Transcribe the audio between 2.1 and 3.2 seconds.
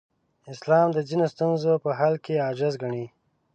کې عاجز ګڼي.